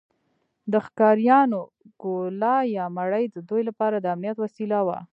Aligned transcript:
د 0.71 0.73
ښکاریانو 0.85 1.61
ګوله 2.01 2.55
یا 2.75 2.85
مړۍ 2.97 3.25
د 3.29 3.37
دوی 3.49 3.61
لپاره 3.69 3.95
د 3.99 4.05
امنیت 4.15 4.37
وسیله 4.39 4.79
وه. 4.87 4.99